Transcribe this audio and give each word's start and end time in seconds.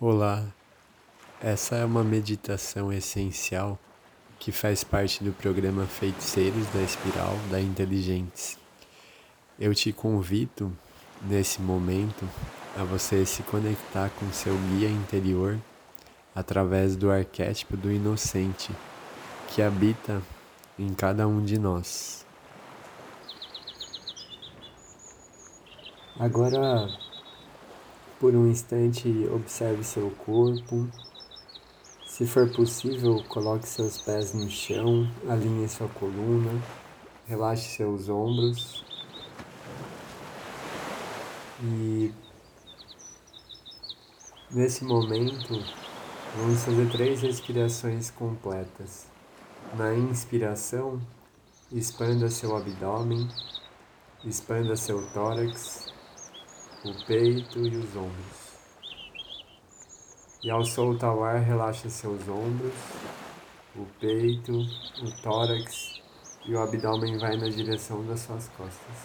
Olá, 0.00 0.46
essa 1.42 1.74
é 1.74 1.84
uma 1.84 2.04
meditação 2.04 2.92
essencial 2.92 3.76
que 4.38 4.52
faz 4.52 4.84
parte 4.84 5.24
do 5.24 5.32
programa 5.32 5.86
Feiticeiros 5.86 6.68
da 6.68 6.80
Espiral 6.80 7.34
da 7.50 7.60
Inteligentes. 7.60 8.56
Eu 9.58 9.74
te 9.74 9.92
convido 9.92 10.72
nesse 11.22 11.60
momento 11.60 12.28
a 12.78 12.84
você 12.84 13.26
se 13.26 13.42
conectar 13.42 14.08
com 14.10 14.30
seu 14.30 14.56
guia 14.70 14.88
interior 14.88 15.58
através 16.32 16.94
do 16.94 17.10
arquétipo 17.10 17.76
do 17.76 17.90
inocente 17.90 18.70
que 19.48 19.60
habita 19.60 20.22
em 20.78 20.94
cada 20.94 21.26
um 21.26 21.44
de 21.44 21.58
nós. 21.58 22.24
Agora 26.16 26.86
por 28.18 28.34
um 28.34 28.48
instante, 28.48 29.28
observe 29.32 29.84
seu 29.84 30.10
corpo. 30.10 30.88
Se 32.06 32.26
for 32.26 32.50
possível, 32.52 33.22
coloque 33.28 33.66
seus 33.66 33.98
pés 33.98 34.34
no 34.34 34.50
chão, 34.50 35.08
alinhe 35.28 35.68
sua 35.68 35.88
coluna, 35.88 36.50
relaxe 37.26 37.76
seus 37.76 38.08
ombros. 38.08 38.84
E 41.62 42.12
nesse 44.50 44.84
momento, 44.84 45.64
vamos 46.36 46.64
fazer 46.64 46.90
três 46.90 47.22
respirações 47.22 48.10
completas. 48.10 49.06
Na 49.76 49.94
inspiração, 49.94 51.00
expanda 51.70 52.28
seu 52.30 52.56
abdômen, 52.56 53.28
expanda 54.24 54.74
seu 54.74 55.06
tórax 55.12 55.87
o 56.84 56.94
peito 57.06 57.58
e 57.58 57.76
os 57.76 57.96
ombros. 57.96 58.48
E 60.44 60.50
ao 60.50 60.64
soltar 60.64 61.12
o 61.12 61.24
ar, 61.24 61.40
relaxa 61.40 61.90
seus 61.90 62.28
ombros, 62.28 62.74
o 63.74 63.84
peito, 63.98 64.52
o 64.52 65.22
tórax 65.22 66.00
e 66.46 66.54
o 66.54 66.62
abdômen 66.62 67.18
vai 67.18 67.36
na 67.36 67.48
direção 67.48 68.06
das 68.06 68.20
suas 68.20 68.48
costas. 68.50 68.96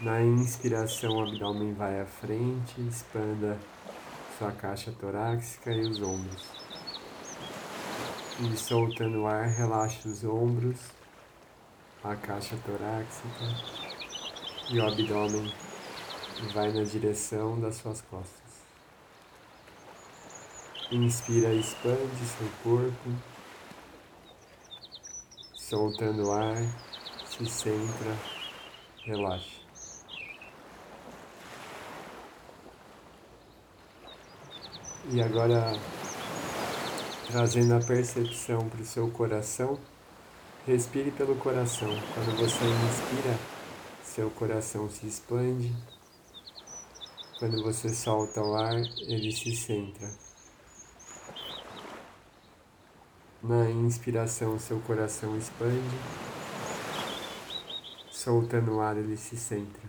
Na 0.00 0.22
inspiração, 0.22 1.10
o 1.10 1.22
abdômen 1.28 1.74
vai 1.74 2.00
à 2.00 2.06
frente, 2.06 2.80
expanda 2.88 3.58
sua 4.38 4.52
caixa 4.52 4.90
torácica 4.92 5.70
e 5.70 5.80
os 5.80 6.00
ombros. 6.00 6.46
E 8.40 8.56
soltando 8.56 9.22
o 9.22 9.26
ar, 9.26 9.46
relaxa 9.46 10.08
os 10.08 10.24
ombros, 10.24 10.78
a 12.02 12.16
caixa 12.16 12.56
torácica 12.64 13.44
e 14.70 14.78
o 14.78 14.86
abdômen 14.86 15.52
vai 16.46 16.72
na 16.72 16.82
direção 16.84 17.60
das 17.60 17.76
suas 17.76 18.00
costas. 18.02 18.38
Inspira, 20.90 21.52
expande 21.52 22.24
seu 22.24 22.48
corpo, 22.62 23.10
soltando 25.54 26.28
o 26.28 26.32
ar, 26.32 26.56
se 27.26 27.44
centra, 27.46 28.16
relaxa. 29.04 29.58
E 35.10 35.20
agora, 35.20 35.72
trazendo 37.30 37.74
a 37.74 37.80
percepção 37.80 38.68
para 38.68 38.80
o 38.80 38.86
seu 38.86 39.10
coração, 39.10 39.78
respire 40.66 41.10
pelo 41.10 41.34
coração. 41.36 41.88
Quando 42.14 42.36
você 42.36 42.64
inspira, 42.64 43.38
seu 44.02 44.30
coração 44.30 44.88
se 44.88 45.06
expande 45.06 45.74
quando 47.38 47.62
você 47.62 47.88
solta 47.90 48.42
o 48.42 48.56
ar, 48.56 48.74
ele 48.74 49.30
se 49.30 49.54
centra. 49.54 50.10
Na 53.40 53.70
inspiração, 53.70 54.58
seu 54.58 54.80
coração 54.80 55.36
expande. 55.36 55.98
Soltando 58.10 58.74
o 58.74 58.80
ar, 58.80 58.96
ele 58.96 59.16
se 59.16 59.36
centra. 59.36 59.88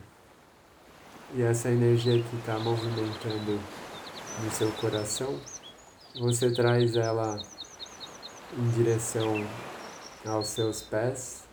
E 1.34 1.42
essa 1.42 1.70
energia 1.70 2.22
que 2.22 2.36
está 2.36 2.60
movimentando 2.60 3.60
no 4.44 4.52
seu 4.52 4.72
coração, 4.74 5.42
você 6.20 6.54
traz 6.54 6.96
ela 6.96 7.42
em 8.56 8.70
direção 8.70 9.44
aos 10.24 10.50
seus 10.50 10.84
pés. 10.84 11.48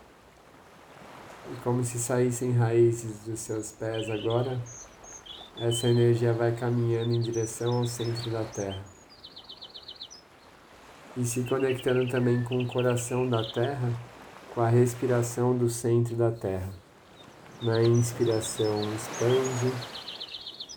E 1.51 1.57
como 1.63 1.83
se 1.83 1.99
saíssem 1.99 2.53
raízes 2.53 3.21
dos 3.21 3.41
seus 3.41 3.73
pés 3.73 4.11
agora, 4.11 4.61
essa 5.59 5.89
energia 5.89 6.35
vai 6.35 6.55
caminhando 6.55 7.15
em 7.15 7.21
direção 7.21 7.79
ao 7.79 7.87
centro 7.87 8.31
da 8.31 8.45
Terra. 8.45 8.85
E 11.17 11.25
se 11.25 11.45
conectando 11.45 12.07
também 12.11 12.45
com 12.45 12.59
o 12.59 12.67
coração 12.67 13.29
da 13.29 13.43
Terra, 13.43 13.91
com 14.55 14.61
a 14.61 14.69
respiração 14.69 15.57
do 15.57 15.71
centro 15.71 16.15
da 16.15 16.31
Terra. 16.31 16.69
Na 17.63 17.83
inspiração, 17.83 18.83
expande 18.95 19.73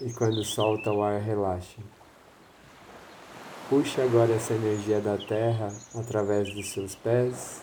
e 0.02 0.14
quando 0.14 0.42
solta 0.46 0.94
o 0.94 1.04
ar, 1.04 1.20
relaxa. 1.20 1.82
Puxe 3.70 4.00
agora 4.00 4.34
essa 4.34 4.54
energia 4.54 5.02
da 5.02 5.18
Terra 5.18 5.74
através 5.94 6.54
dos 6.56 6.72
seus 6.72 6.96
pés, 6.96 7.62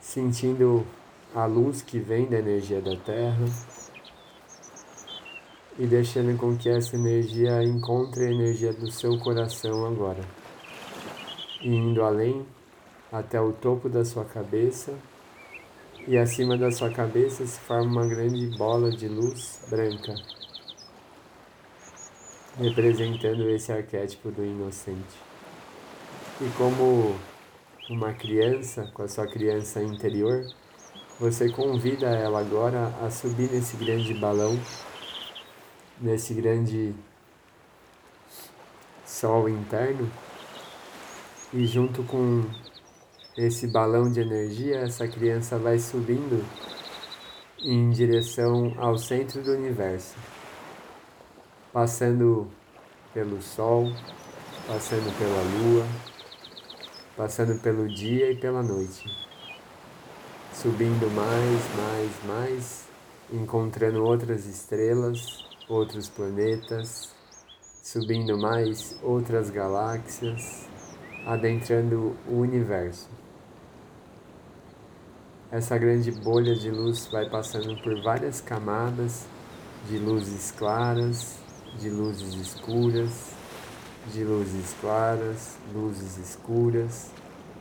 sentindo 0.00 0.86
a 1.34 1.44
luz 1.44 1.82
que 1.82 1.98
vem 1.98 2.26
da 2.26 2.38
energia 2.38 2.80
da 2.80 2.96
Terra 2.96 3.44
e 5.78 5.86
deixando 5.86 6.36
com 6.36 6.56
que 6.56 6.68
essa 6.68 6.94
energia 6.96 7.62
encontre 7.62 8.26
a 8.26 8.30
energia 8.30 8.72
do 8.72 8.90
seu 8.90 9.18
coração 9.18 9.86
agora, 9.86 10.20
indo 11.62 12.02
além 12.02 12.44
até 13.10 13.40
o 13.40 13.52
topo 13.52 13.88
da 13.88 14.04
sua 14.04 14.24
cabeça 14.24 14.92
e 16.06 16.18
acima 16.18 16.56
da 16.56 16.70
sua 16.70 16.90
cabeça 16.90 17.46
se 17.46 17.58
forma 17.60 17.90
uma 17.90 18.06
grande 18.06 18.46
bola 18.56 18.90
de 18.90 19.08
luz 19.08 19.60
branca, 19.70 20.14
representando 22.58 23.48
esse 23.48 23.72
arquétipo 23.72 24.30
do 24.30 24.44
inocente. 24.44 25.16
E 26.40 26.48
como 26.58 27.14
uma 27.88 28.12
criança, 28.12 28.90
com 28.92 29.02
a 29.02 29.08
sua 29.08 29.26
criança 29.26 29.82
interior, 29.82 30.44
você 31.20 31.48
convida 31.50 32.06
ela 32.06 32.40
agora 32.40 32.92
a 33.00 33.10
subir 33.10 33.50
nesse 33.50 33.76
grande 33.76 34.12
balão 34.14 34.58
nesse 36.02 36.34
grande 36.34 36.92
sol 39.06 39.48
interno 39.48 40.10
e 41.54 41.64
junto 41.64 42.02
com 42.02 42.44
esse 43.36 43.68
balão 43.68 44.10
de 44.10 44.20
energia, 44.20 44.80
essa 44.80 45.06
criança 45.06 45.58
vai 45.58 45.78
subindo 45.78 46.44
em 47.62 47.90
direção 47.90 48.74
ao 48.78 48.98
centro 48.98 49.42
do 49.42 49.52
universo, 49.52 50.16
passando 51.72 52.50
pelo 53.14 53.40
sol, 53.40 53.92
passando 54.66 55.16
pela 55.16 55.42
lua, 55.60 55.86
passando 57.16 57.60
pelo 57.62 57.88
dia 57.88 58.32
e 58.32 58.36
pela 58.36 58.62
noite, 58.62 59.04
subindo 60.52 61.08
mais, 61.14 61.76
mais, 61.76 62.24
mais, 62.26 62.88
encontrando 63.32 64.04
outras 64.04 64.46
estrelas 64.46 65.51
outros 65.72 66.08
planetas, 66.08 67.14
subindo 67.82 68.36
mais 68.36 68.94
outras 69.02 69.48
galáxias, 69.48 70.68
adentrando 71.26 72.14
o 72.28 72.40
universo. 72.40 73.08
Essa 75.50 75.78
grande 75.78 76.10
bolha 76.10 76.54
de 76.54 76.70
luz 76.70 77.08
vai 77.10 77.28
passando 77.28 77.76
por 77.82 78.02
várias 78.02 78.40
camadas 78.40 79.24
de 79.88 79.98
luzes 79.98 80.50
claras, 80.50 81.38
de 81.78 81.88
luzes 81.88 82.34
escuras, 82.34 83.30
de 84.12 84.24
luzes 84.24 84.74
claras, 84.80 85.56
luzes 85.72 86.18
escuras, 86.18 87.10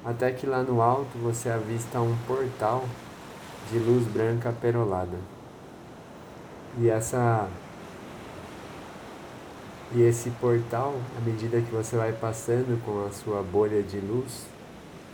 até 0.03 0.31
que 0.31 0.45
lá 0.45 0.63
no 0.63 0.81
alto 0.81 1.17
você 1.17 1.49
avista 1.49 2.01
um 2.01 2.15
portal 2.27 2.85
de 3.71 3.79
luz 3.79 4.05
branca 4.07 4.51
perolada. 4.51 5.17
E 6.77 6.89
essa 6.89 7.47
e 9.93 10.01
esse 10.03 10.29
portal, 10.29 10.95
à 11.17 11.21
medida 11.21 11.59
que 11.59 11.69
você 11.69 11.97
vai 11.97 12.13
passando 12.13 12.81
com 12.85 13.05
a 13.05 13.11
sua 13.11 13.43
bolha 13.43 13.83
de 13.83 13.99
luz, 13.99 14.47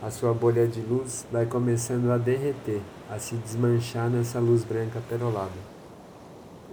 a 0.04 0.12
sua 0.12 0.34
bolha 0.34 0.68
de 0.68 0.82
luz 0.82 1.26
vai 1.32 1.48
começando 1.48 2.12
a 2.12 2.18
derreter, 2.18 2.82
a 3.10 3.18
se 3.18 3.36
desmanchar 3.36 4.08
nessa 4.08 4.40
luz 4.40 4.64
branca 4.64 5.02
perolada. 5.10 5.50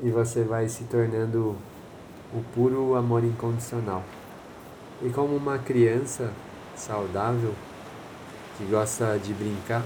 E 0.03 0.11
você 0.11 0.43
vai 0.43 0.69
se 0.69 0.85
tornando 0.85 1.56
o 2.35 2.43
puro 2.55 2.95
amor 2.95 3.25
incondicional. 3.25 4.03
E 5.03 5.09
como 5.09 5.35
uma 5.35 5.59
criança 5.59 6.31
saudável 6.77 7.55
que 8.59 8.65
gosta 8.67 9.19
de 9.19 9.33
brincar, 9.33 9.83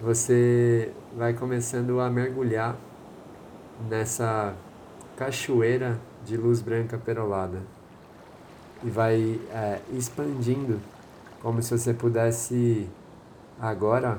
você 0.00 0.90
vai 1.16 1.32
começando 1.32 2.00
a 2.00 2.10
mergulhar 2.10 2.76
nessa 3.88 4.52
cachoeira 5.16 6.00
de 6.24 6.36
luz 6.36 6.60
branca 6.60 6.98
perolada 6.98 7.62
e 8.82 8.90
vai 8.90 9.40
é, 9.50 9.80
expandindo, 9.92 10.80
como 11.40 11.62
se 11.62 11.76
você 11.76 11.94
pudesse 11.94 12.88
agora 13.60 14.18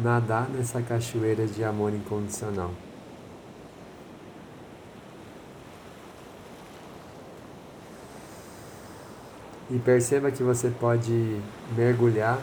nadar 0.00 0.48
nessa 0.48 0.80
cachoeira 0.82 1.46
de 1.46 1.62
amor 1.64 1.92
incondicional. 1.92 2.70
E 9.70 9.78
perceba 9.78 10.30
que 10.30 10.42
você 10.42 10.70
pode 10.70 11.40
mergulhar 11.76 12.38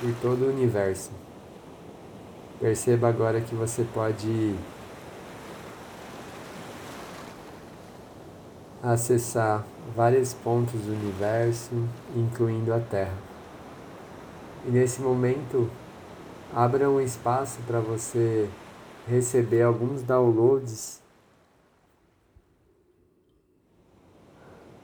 por 0.00 0.14
todo 0.22 0.46
o 0.46 0.48
universo. 0.48 1.10
Perceba 2.58 3.08
agora 3.08 3.40
que 3.40 3.54
você 3.54 3.84
pode 3.92 4.56
acessar 8.82 9.64
vários 9.94 10.32
pontos 10.32 10.80
do 10.80 10.92
universo, 10.92 11.70
incluindo 12.16 12.72
a 12.72 12.80
Terra. 12.80 13.16
E 14.66 14.70
nesse 14.70 15.00
momento, 15.00 15.70
abra 16.54 16.88
um 16.88 17.00
espaço 17.00 17.60
para 17.66 17.80
você 17.80 18.48
receber 19.06 19.62
alguns 19.62 20.02
downloads 20.02 21.00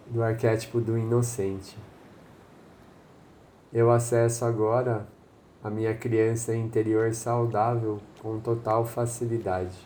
do 0.06 0.22
arquétipo 0.22 0.80
do 0.80 0.96
inocente. 0.96 1.76
Eu 3.72 3.90
acesso 3.90 4.44
agora 4.44 5.06
a 5.62 5.68
minha 5.68 5.94
criança 5.94 6.54
interior 6.54 7.12
saudável 7.12 8.00
com 8.22 8.38
total 8.40 8.84
facilidade, 8.84 9.76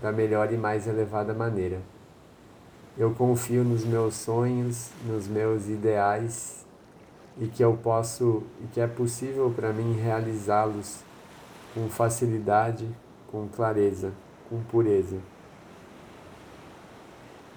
da 0.00 0.12
melhor 0.12 0.52
e 0.52 0.56
mais 0.56 0.86
elevada 0.86 1.32
maneira. 1.32 1.80
Eu 3.00 3.14
confio 3.14 3.64
nos 3.64 3.82
meus 3.82 4.14
sonhos, 4.14 4.90
nos 5.06 5.26
meus 5.26 5.70
ideais 5.70 6.66
e 7.40 7.46
que 7.46 7.64
eu 7.64 7.74
posso 7.74 8.42
e 8.62 8.66
que 8.66 8.78
é 8.78 8.86
possível 8.86 9.50
para 9.50 9.72
mim 9.72 9.94
realizá-los 9.94 11.00
com 11.72 11.88
facilidade, 11.88 12.86
com 13.32 13.48
clareza, 13.48 14.12
com 14.50 14.62
pureza. 14.64 15.16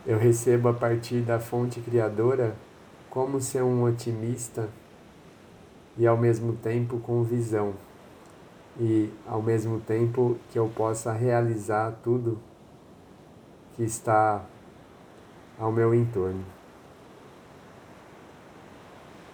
Eu 0.06 0.18
recebo 0.18 0.70
a 0.70 0.74
partir 0.74 1.20
da 1.20 1.42
fonte 1.42 1.82
criadora 1.82 2.56
como 3.10 3.42
ser 3.42 3.64
um 3.64 3.84
otimista 3.84 4.70
e 5.98 6.08
ao 6.08 6.16
mesmo 6.16 6.54
tempo 6.54 7.00
com 7.00 7.22
visão, 7.22 7.74
e 8.80 9.12
ao 9.28 9.42
mesmo 9.42 9.82
tempo 9.82 10.38
que 10.50 10.58
eu 10.58 10.72
possa 10.74 11.12
realizar 11.12 12.00
tudo 12.02 12.40
que 13.76 13.84
está 13.84 14.46
ao 15.60 15.72
meu 15.72 15.94
entorno. 15.94 16.44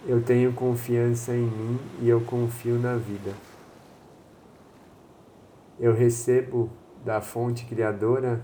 Eu 0.06 0.22
tenho 0.22 0.52
confiança 0.52 1.34
em 1.34 1.46
mim 1.46 1.78
e 2.00 2.08
eu 2.08 2.20
confio 2.22 2.78
na 2.78 2.96
vida. 2.96 3.34
Eu 5.78 5.94
recebo 5.94 6.70
da 7.04 7.20
fonte 7.20 7.64
criadora 7.66 8.42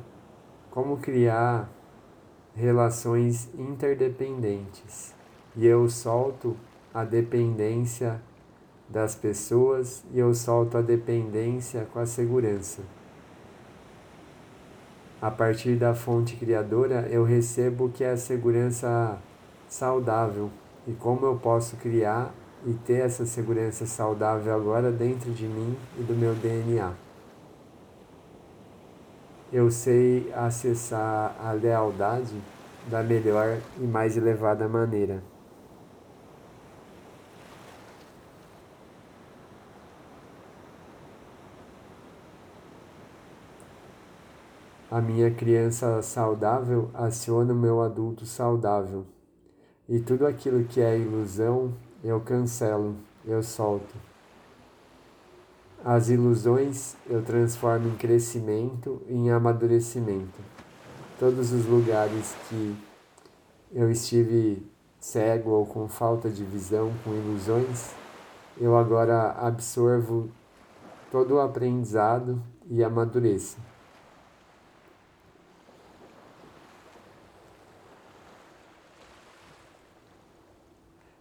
como 0.70 0.98
criar 0.98 1.68
relações 2.54 3.48
interdependentes 3.54 5.14
e 5.54 5.66
eu 5.66 5.88
solto 5.88 6.56
a 6.92 7.04
dependência 7.04 8.20
das 8.88 9.14
pessoas 9.14 10.04
e 10.12 10.18
eu 10.18 10.32
solto 10.34 10.78
a 10.78 10.82
dependência 10.82 11.86
com 11.92 11.98
a 11.98 12.06
segurança. 12.06 12.82
A 15.20 15.30
partir 15.30 15.76
da 15.76 15.94
fonte 15.94 16.36
criadora, 16.36 17.08
eu 17.10 17.24
recebo 17.24 17.86
o 17.86 17.90
que 17.90 18.04
é 18.04 18.10
a 18.10 18.16
segurança 18.18 19.18
saudável 19.66 20.50
e 20.86 20.92
como 20.92 21.24
eu 21.24 21.36
posso 21.36 21.76
criar 21.76 22.34
e 22.66 22.74
ter 22.74 23.00
essa 23.00 23.24
segurança 23.24 23.86
saudável 23.86 24.54
agora 24.54 24.92
dentro 24.92 25.30
de 25.32 25.46
mim 25.46 25.76
e 25.98 26.02
do 26.02 26.14
meu 26.14 26.34
DNA. 26.34 26.92
Eu 29.52 29.70
sei 29.70 30.30
acessar 30.34 31.34
a 31.42 31.52
lealdade 31.52 32.34
da 32.90 33.02
melhor 33.02 33.58
e 33.78 33.84
mais 33.84 34.16
elevada 34.16 34.68
maneira. 34.68 35.22
A 44.96 45.00
minha 45.02 45.30
criança 45.30 46.00
saudável 46.00 46.90
aciona 46.94 47.52
o 47.52 47.54
meu 47.54 47.82
adulto 47.82 48.24
saudável. 48.24 49.04
E 49.86 50.00
tudo 50.00 50.26
aquilo 50.26 50.64
que 50.64 50.80
é 50.80 50.98
ilusão, 50.98 51.74
eu 52.02 52.18
cancelo, 52.18 52.96
eu 53.26 53.42
solto. 53.42 53.94
As 55.84 56.08
ilusões 56.08 56.96
eu 57.10 57.22
transformo 57.22 57.88
em 57.88 57.96
crescimento 57.96 59.02
e 59.06 59.12
em 59.12 59.30
amadurecimento. 59.30 60.40
Todos 61.18 61.52
os 61.52 61.66
lugares 61.66 62.34
que 62.48 62.74
eu 63.74 63.90
estive 63.90 64.66
cego 64.98 65.50
ou 65.50 65.66
com 65.66 65.86
falta 65.88 66.30
de 66.30 66.42
visão, 66.42 66.90
com 67.04 67.12
ilusões, 67.12 67.90
eu 68.58 68.74
agora 68.74 69.32
absorvo 69.32 70.30
todo 71.12 71.34
o 71.34 71.40
aprendizado 71.42 72.42
e 72.66 72.82
amadureço. 72.82 73.58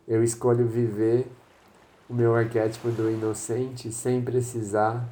Eu 0.07 0.23
escolho 0.23 0.67
viver 0.67 1.27
o 2.07 2.13
meu 2.13 2.35
arquétipo 2.35 2.89
do 2.91 3.09
inocente 3.09 3.91
sem 3.91 4.21
precisar 4.21 5.03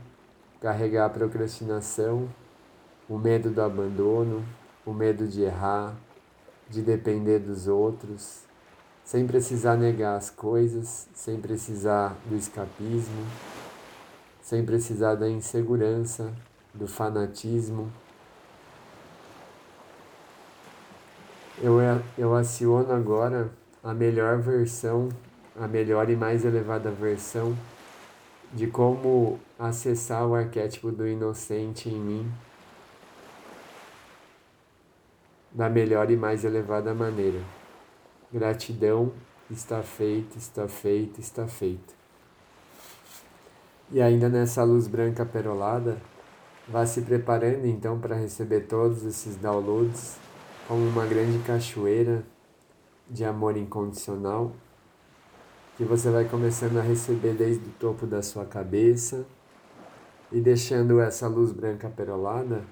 carregar 0.62 1.06
a 1.08 1.10
procrastinação, 1.10 2.30
o 3.10 3.18
medo 3.18 3.50
do 3.50 3.62
abandono, 3.62 4.46
o 4.86 4.94
medo 4.94 5.28
de 5.28 5.42
errar, 5.42 5.96
de 6.70 6.84
depender 6.84 7.40
dos 7.40 7.68
outros, 7.68 8.44
sem 9.04 9.26
precisar 9.26 9.76
negar 9.78 10.16
as 10.16 10.30
coisas, 10.30 11.10
sem 11.14 11.42
precisar 11.42 12.16
do 12.26 12.36
escapismo, 12.36 13.26
sem 14.44 14.64
precisar 14.64 15.16
da 15.16 15.28
insegurança, 15.28 16.32
do 16.72 16.88
fanatismo. 16.88 17.92
Eu, 21.60 21.80
eu 22.16 22.36
aciono 22.36 22.94
agora 22.94 23.50
a 23.84 23.94
melhor 23.94 24.40
versão, 24.40 25.10
a 25.60 25.68
melhor 25.68 26.10
e 26.10 26.16
mais 26.16 26.46
elevada 26.46 26.90
versão 26.90 27.56
de 28.54 28.68
como 28.68 29.40
acessar 29.60 30.26
o 30.26 30.34
arquétipo 30.34 30.92
do 30.92 31.08
inocente 31.08 31.90
em 31.90 32.00
mim 32.00 32.32
da 35.52 35.70
melhor 35.70 36.10
e 36.10 36.18
mais 36.18 36.44
elevada 36.44 36.94
maneira. 36.94 37.40
Gratidão, 38.32 39.12
está 39.52 39.84
feito, 39.84 40.38
está 40.38 40.68
feito, 40.68 41.22
está 41.22 41.48
feito. 41.48 41.94
E 43.92 44.02
ainda 44.02 44.28
nessa 44.30 44.64
luz 44.64 44.88
branca 44.88 45.24
perolada, 45.24 45.98
vá 46.68 46.86
se 46.86 47.02
preparando 47.02 47.68
então 47.68 48.00
para 48.00 48.16
receber 48.16 48.62
todos 48.62 49.06
esses 49.06 49.36
downloads 49.36 50.18
como 50.68 50.88
uma 50.88 51.06
grande 51.06 51.38
cachoeira 51.46 52.24
de 53.14 53.24
amor 53.24 53.56
incondicional 53.56 54.52
que 55.78 55.84
você 55.84 56.10
vai 56.10 56.26
começando 56.26 56.78
a 56.78 56.82
receber 56.82 57.34
desde 57.34 57.64
o 57.64 57.72
topo 57.80 58.08
da 58.08 58.24
sua 58.24 58.44
cabeça 58.44 59.24
e 60.32 60.42
deixando 60.42 61.00
essa 61.00 61.28
luz 61.28 61.52
branca 61.52 61.90
perolada. 61.90 62.64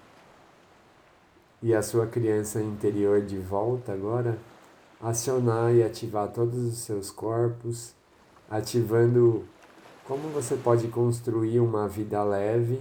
E 1.61 1.75
a 1.75 1.83
sua 1.83 2.07
criança 2.07 2.59
interior 2.59 3.21
de 3.21 3.37
volta 3.37 3.93
agora 3.93 4.37
acionar 4.99 5.73
e 5.73 5.83
ativar 5.83 6.27
todos 6.29 6.57
os 6.57 6.79
seus 6.79 7.11
corpos, 7.11 7.93
ativando 8.49 9.43
como 10.07 10.29
você 10.29 10.55
pode 10.55 10.87
construir 10.87 11.59
uma 11.59 11.87
vida 11.87 12.23
leve, 12.23 12.79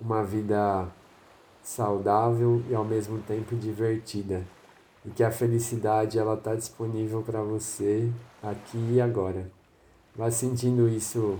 uma 0.00 0.22
vida 0.22 0.86
saudável 1.62 2.62
e 2.70 2.74
ao 2.74 2.84
mesmo 2.84 3.18
tempo 3.22 3.56
divertida 3.56 4.44
e 5.06 5.10
que 5.10 5.22
a 5.22 5.30
felicidade 5.30 6.18
ela 6.18 6.34
está 6.34 6.54
disponível 6.54 7.22
para 7.22 7.40
você 7.40 8.10
aqui 8.42 8.78
e 8.92 9.00
agora. 9.00 9.50
Vá 10.14 10.30
sentindo 10.30 10.88
isso 10.88 11.38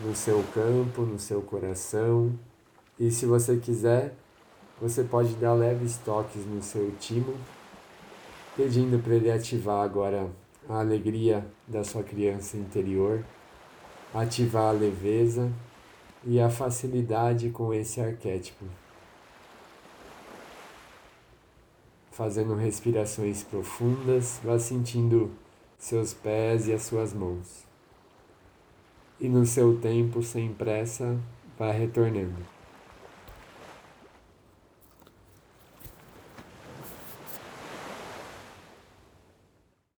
no 0.00 0.14
seu 0.14 0.42
campo, 0.54 1.02
no 1.02 1.18
seu 1.18 1.42
coração. 1.42 2.32
E 2.98 3.10
se 3.10 3.26
você 3.26 3.56
quiser, 3.56 4.14
você 4.80 5.04
pode 5.04 5.34
dar 5.34 5.52
leves 5.54 5.98
toques 5.98 6.46
no 6.46 6.62
seu 6.62 6.92
timo, 6.98 7.36
pedindo 8.56 9.02
para 9.02 9.14
ele 9.14 9.30
ativar 9.30 9.84
agora 9.84 10.30
a 10.68 10.80
alegria 10.80 11.46
da 11.66 11.84
sua 11.84 12.02
criança 12.02 12.56
interior, 12.56 13.24
ativar 14.14 14.68
a 14.68 14.72
leveza 14.72 15.50
e 16.24 16.40
a 16.40 16.48
facilidade 16.48 17.50
com 17.50 17.74
esse 17.74 18.00
arquétipo. 18.00 18.64
Fazendo 22.18 22.56
respirações 22.56 23.44
profundas, 23.44 24.40
vá 24.42 24.58
sentindo 24.58 25.30
seus 25.78 26.12
pés 26.12 26.66
e 26.66 26.72
as 26.72 26.82
suas 26.82 27.14
mãos. 27.14 27.64
E 29.20 29.28
no 29.28 29.46
seu 29.46 29.78
tempo, 29.78 30.20
sem 30.20 30.52
pressa, 30.52 31.16
vá 31.56 31.70
retornando. 31.70 32.57